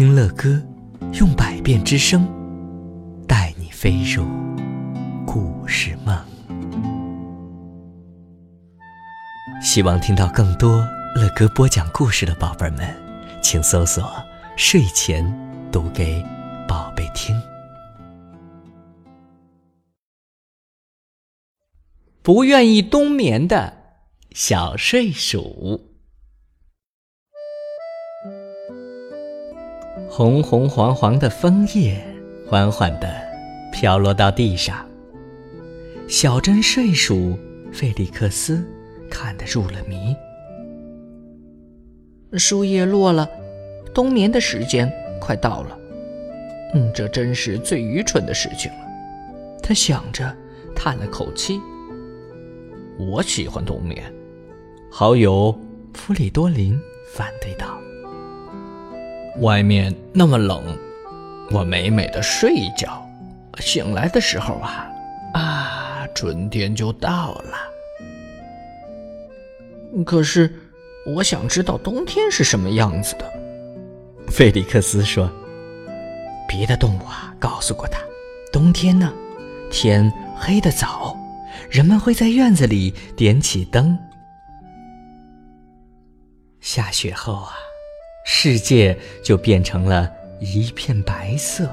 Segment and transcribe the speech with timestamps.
[0.00, 0.58] 听乐歌，
[1.20, 2.26] 用百变之声，
[3.28, 4.24] 带你飞入
[5.26, 6.18] 故事梦。
[9.62, 10.78] 希望听到更多
[11.16, 12.96] 乐哥播讲故事的宝贝们，
[13.42, 14.10] 请搜索
[14.56, 15.22] “睡前
[15.70, 16.24] 读给
[16.66, 17.38] 宝贝听”。
[22.24, 23.74] 不愿意冬眠的
[24.32, 25.89] 小睡鼠。
[30.12, 31.96] 红红黄黄的枫叶
[32.44, 33.08] 缓缓地
[33.70, 34.84] 飘落到地上。
[36.08, 37.38] 小镇睡鼠
[37.72, 38.66] 费利克斯
[39.08, 40.16] 看得入了迷。
[42.36, 43.30] 树叶落了，
[43.94, 45.78] 冬眠的时间快到了。
[46.74, 48.78] 嗯，这真是最愚蠢的事情了。
[49.62, 50.36] 他想着，
[50.74, 51.60] 叹了口气。
[52.98, 54.12] 我喜欢冬眠。
[54.90, 55.56] 好友
[55.94, 56.76] 弗里多林
[57.14, 57.69] 反对道。
[59.40, 60.62] 外面那么冷，
[61.50, 63.02] 我美美的睡一觉，
[63.58, 64.86] 醒来的时候啊，
[65.32, 67.56] 啊，春天就到了。
[70.04, 70.54] 可是，
[71.06, 73.24] 我想知道冬天是什么样子的。
[74.28, 75.30] 费利克斯说
[76.46, 77.98] ：“别的动物啊，告诉过他，
[78.52, 79.10] 冬天呢，
[79.70, 81.16] 天黑得早，
[81.70, 83.98] 人们会在院子里点起灯。
[86.60, 87.52] 下雪后啊。”
[88.32, 91.68] 世界就变成了一片白色。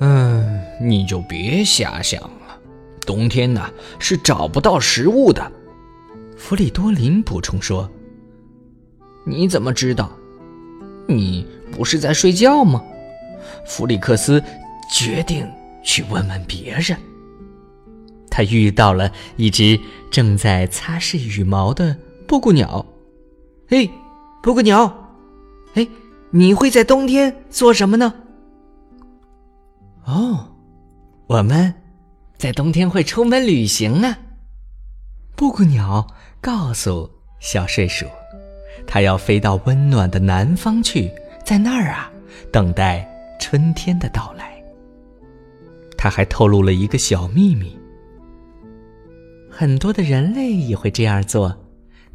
[0.00, 2.60] 嗯，你就别瞎想了。
[3.06, 3.66] 冬天呢
[3.98, 5.50] 是找不到食物的。
[6.36, 7.90] 弗里多林补充说
[9.24, 10.12] ：“你怎么知道？
[11.08, 12.84] 你不是在睡觉吗？”
[13.64, 14.44] 弗里克斯
[14.92, 15.50] 决定
[15.82, 16.98] 去问问别人。
[18.30, 21.96] 他遇到了一只正在擦拭羽毛的
[22.28, 22.84] 布谷鸟。
[23.66, 23.90] “嘿，
[24.42, 25.04] 布谷鸟！”
[25.76, 25.86] 哎，
[26.30, 28.12] 你会在冬天做什么呢？
[30.06, 30.48] 哦，
[31.26, 31.72] 我们
[32.36, 34.18] 在冬天会出门旅行啊。
[35.34, 36.06] 布谷鸟
[36.40, 38.06] 告诉小睡鼠，
[38.86, 41.10] 它要飞到温暖的南方去，
[41.44, 42.10] 在那儿啊，
[42.50, 43.06] 等待
[43.38, 44.56] 春天的到来。
[45.98, 47.76] 它还透露了一个小秘密：
[49.50, 51.54] 很多的人类也会这样做。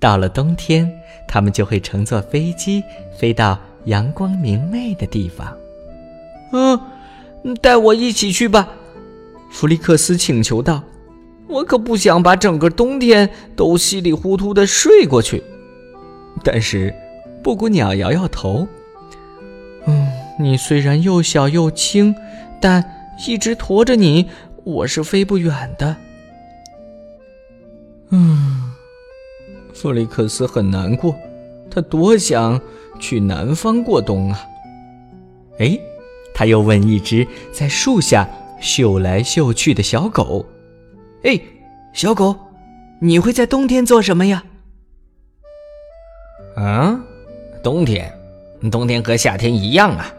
[0.00, 0.90] 到了冬天，
[1.26, 2.82] 他们就会乘坐飞机
[3.16, 5.56] 飞到阳光明媚的地方。
[6.52, 6.78] 嗯，
[7.60, 8.68] 带我一起去吧，
[9.50, 10.82] 弗利克斯请求道。
[11.48, 15.42] 我可不想把整个冬天都稀里糊涂的睡过去。
[16.44, 16.94] 但是，
[17.42, 18.68] 布谷鸟摇摇头。
[19.86, 20.06] 嗯，
[20.38, 22.14] 你虽然又小又轻，
[22.60, 22.84] 但
[23.26, 24.28] 一直驮着你，
[24.62, 25.96] 我是飞不远的。
[28.10, 28.67] 嗯。
[29.80, 31.14] 弗里克斯很难过，
[31.70, 32.60] 他多想
[32.98, 34.44] 去南方过冬啊！
[35.60, 35.78] 哎，
[36.34, 38.28] 他又问一只在树下
[38.60, 40.44] 嗅来嗅去的小狗
[41.22, 41.40] ：“哎，
[41.92, 42.34] 小狗，
[43.00, 44.42] 你会在冬天做什么呀
[46.58, 47.00] ？”“啊，
[47.62, 48.12] 冬天，
[48.72, 50.12] 冬天和夏天一样啊！”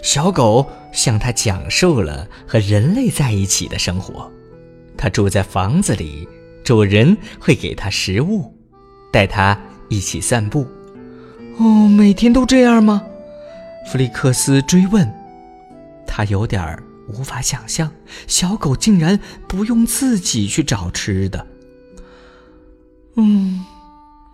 [0.00, 4.30] 小狗向他讲述了和人类在一起的生活。
[4.96, 6.28] 他住在房子里，
[6.62, 8.52] 主人会给他食物。
[9.16, 10.68] 带他一起散步，
[11.56, 13.02] 哦，每天都这样吗？
[13.90, 15.10] 弗利克斯追问。
[16.06, 16.78] 他有点
[17.08, 17.90] 无法想象，
[18.26, 19.18] 小狗竟然
[19.48, 21.46] 不用自己去找吃的。
[23.14, 23.64] 嗯，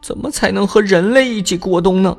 [0.02, 2.18] 怎么才能和人类一起过冬呢？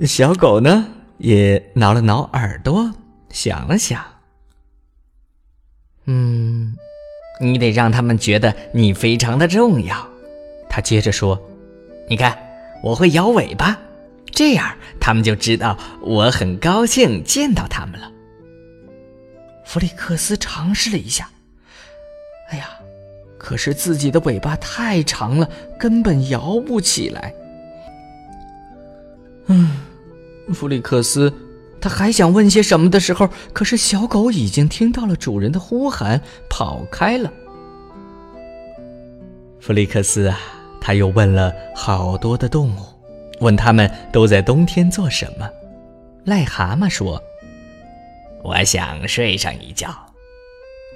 [0.00, 0.84] 小狗呢，
[1.18, 2.90] 也挠了挠耳朵，
[3.28, 4.04] 想了想。
[6.06, 6.74] 嗯，
[7.40, 10.10] 你得让他们觉得你非常的重要。
[10.70, 11.38] 他接着说
[12.08, 12.38] ：“你看，
[12.82, 13.76] 我会摇尾巴，
[14.30, 18.10] 这样他们就知道我很高兴见到他们了。”
[19.66, 21.28] 弗里克斯尝试了一下，
[22.50, 22.70] 哎呀，
[23.36, 27.34] 可是自己的尾巴太长了，根本摇不起来。
[29.46, 29.76] 嗯，
[30.54, 31.32] 弗里克斯
[31.80, 37.32] 他还想问些什么的时候，可是小狗已经听到了主人的呼喊，跑开了。
[39.60, 40.38] 弗里克斯啊！
[40.80, 42.80] 他又问了好多的动物，
[43.40, 45.48] 问他们都在冬天做什么。
[46.26, 47.22] 癞蛤蟆说
[48.42, 49.88] ：“我想睡上一觉。”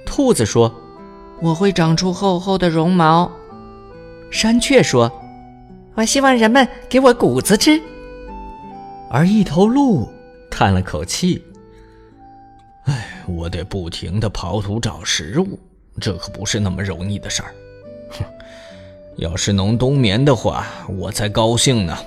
[0.05, 0.73] 兔子说
[1.41, 3.31] ：“我会长出厚厚的绒毛。”
[4.31, 5.11] 山雀说
[5.95, 7.81] ：“我希望人们给我谷子吃。”
[9.09, 10.11] 而一头鹿
[10.49, 11.43] 叹了口气
[12.85, 15.57] ：“哎，我得不停地刨土找食物，
[15.99, 17.53] 这可不是那么容易的事儿。”
[18.11, 18.25] 哼。
[19.17, 21.97] 要是能冬眠的话，我才高兴呢。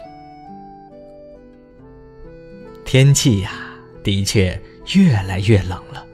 [2.84, 3.50] 天气呀，
[4.02, 4.60] 的确
[4.94, 6.04] 越来越冷了。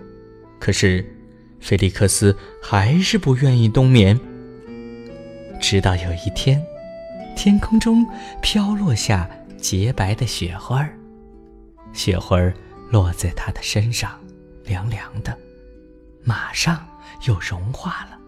[0.59, 1.05] 可是，
[1.61, 4.19] 菲利克斯还是不愿意冬眠。
[5.61, 6.65] 直到有一天，
[7.37, 8.05] 天空中
[8.43, 10.97] 飘落下洁白的雪花儿，
[11.93, 12.55] 雪花儿
[12.91, 14.19] 落在他的身上，
[14.65, 15.37] 凉凉的，
[16.23, 16.87] 马上
[17.27, 18.19] 又融化了。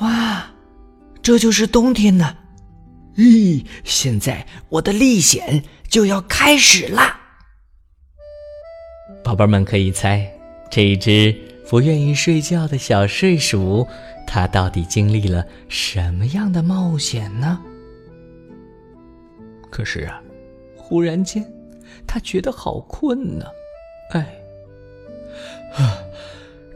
[0.00, 0.35] 哇，
[1.26, 2.36] 这就是冬天呢！
[3.16, 7.18] 咦，现在我的历险就要开始啦！
[9.24, 10.24] 宝贝们可以猜，
[10.70, 11.34] 这一只
[11.68, 13.84] 不愿意睡觉的小睡鼠，
[14.24, 17.60] 它到底经历了什么样的冒险呢？
[19.68, 20.22] 可是啊，
[20.76, 21.44] 忽然间，
[22.06, 23.46] 它觉得好困呢。
[24.12, 24.20] 哎，
[25.74, 25.98] 啊，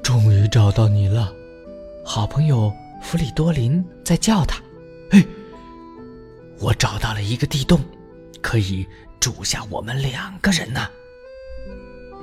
[0.03, 1.33] 终于找到你了，
[2.05, 2.73] 好朋友
[3.11, 4.63] 弗里多林在叫他。
[5.11, 5.27] 嘿。
[6.61, 7.81] 我找到了一个地洞，
[8.41, 8.87] 可以
[9.19, 10.81] 住下我们两个人呢。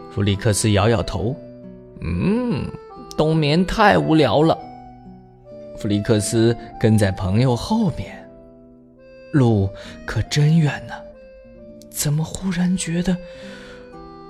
[0.09, 1.35] 弗里克斯摇摇头，
[1.99, 2.65] 嗯，
[3.17, 4.57] 冬眠太无聊了。
[5.77, 8.25] 弗里克斯跟在朋友后面，
[9.33, 9.69] 路
[10.05, 10.93] 可真远呢。
[11.89, 13.11] 怎么忽然觉得，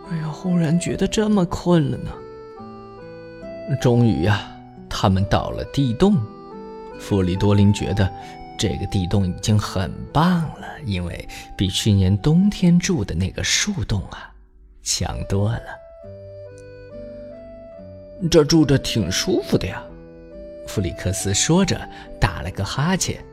[0.10, 2.12] 哎呀，忽然觉得这么困了呢？
[3.80, 4.50] 终于呀，
[4.90, 6.18] 他们到了地洞。
[7.00, 8.10] 弗里多林觉得。
[8.60, 14.34] 这个地洞已经很棒了，因为比去年冬天住的那个树洞啊
[14.82, 15.62] 强多了。
[18.32, 19.80] 这住着挺舒服的呀，
[20.66, 21.80] 弗里克斯说着
[22.20, 23.24] 打了个哈欠。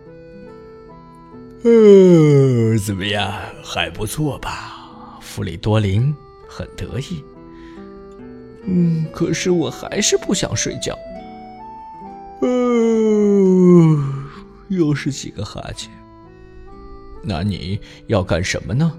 [1.65, 3.33] 嗯，怎么样，
[3.65, 5.19] 还不错吧？
[5.23, 6.15] 弗里多林
[6.47, 7.25] 很得意。
[8.67, 10.95] 嗯，可是我还是不想睡觉。
[12.43, 12.94] 嗯。
[14.77, 15.91] 又是几个哈欠。
[17.23, 18.99] 那你要干什么呢？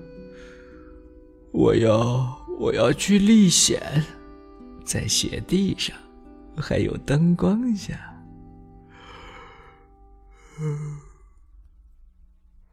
[1.52, 4.04] 我要，我要去历险，
[4.84, 5.96] 在雪地上，
[6.58, 8.14] 还有灯光下。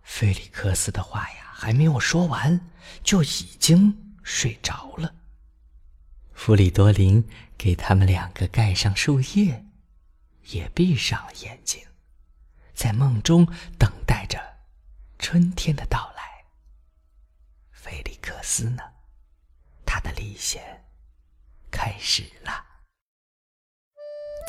[0.02, 2.68] 菲利克斯的话呀，还没有说完，
[3.02, 3.26] 就已
[3.58, 5.14] 经睡着了。
[6.32, 7.24] 弗里多林
[7.56, 9.66] 给他们两个盖上树叶，
[10.50, 11.80] 也闭上了眼睛。
[12.82, 13.46] 在梦中
[13.78, 14.40] 等待着
[15.16, 16.22] 春天的到来。
[17.70, 18.82] 菲利克斯呢？
[19.86, 20.60] 他的历险
[21.70, 22.50] 开始了。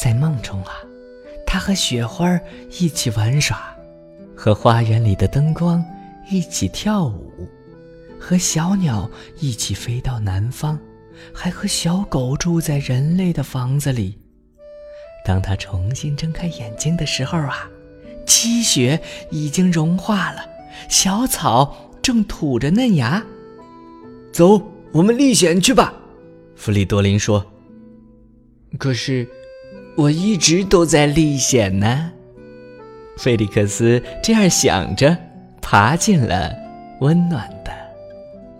[0.01, 0.74] 在梦中啊，
[1.45, 2.27] 他和雪花
[2.71, 3.71] 一起玩耍，
[4.35, 5.85] 和花园里的灯光
[6.27, 7.47] 一起跳舞，
[8.19, 9.07] 和小鸟
[9.38, 10.80] 一起飞到南方，
[11.35, 14.19] 还和小狗住在人类的房子里。
[15.24, 17.69] 当他重新睁开眼睛的时候啊。
[18.25, 18.99] 积雪
[19.29, 20.45] 已经融化了，
[20.89, 23.23] 小草正吐着嫩芽。
[24.31, 24.61] 走，
[24.91, 25.93] 我们历险去吧，
[26.55, 27.45] 弗里多林说。
[28.77, 29.27] 可是，
[29.95, 32.11] 我一直都在历险呢。
[33.17, 35.15] 菲利克斯这样想着，
[35.61, 36.51] 爬进了
[37.01, 37.71] 温暖的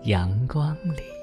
[0.04, 1.13] 阳光里。